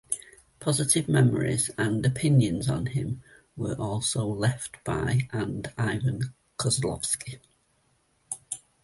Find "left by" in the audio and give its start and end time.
4.25-5.29